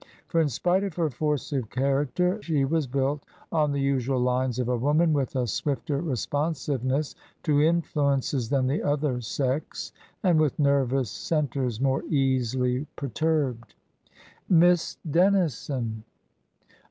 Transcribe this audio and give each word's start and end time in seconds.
For, 0.29 0.41
in 0.41 0.49
spite 0.49 0.83
of 0.83 0.95
her 0.95 1.11
force 1.11 1.53
of 1.53 1.69
character, 1.69 2.41
she 2.41 2.65
was 2.65 2.87
built 2.87 3.21
on 3.51 3.71
the 3.71 3.79
usual 3.81 4.19
lines 4.19 4.57
of 4.57 4.67
a 4.67 4.75
woman, 4.75 5.13
with 5.13 5.35
a 5.35 5.45
swifter 5.45 6.01
responsiveness 6.01 7.13
to 7.43 7.61
influences 7.61 8.49
than 8.49 8.65
the 8.65 8.81
other 8.81 9.21
sex 9.21 9.91
and 10.23 10.39
with 10.41 10.57
nervous 10.57 11.11
centres 11.11 11.79
more 11.79 12.01
easily 12.05 12.87
perturbed." 12.97 13.75
Miss 14.49 14.97
Dennison 15.07 16.03